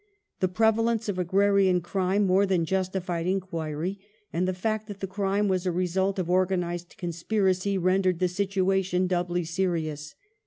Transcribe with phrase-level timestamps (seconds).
[0.39, 3.99] The prevalence of agrarian crime more than justified enquiry,
[4.33, 8.83] and the fact that the crime was a result of organized conspiracy rendered the situa
[8.83, 10.15] tion doubly serious.